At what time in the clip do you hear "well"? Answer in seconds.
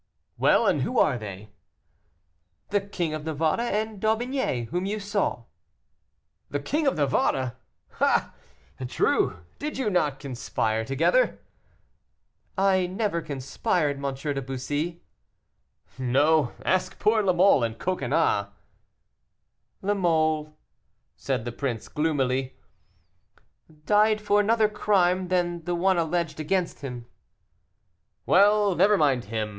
0.35-0.65, 28.25-28.73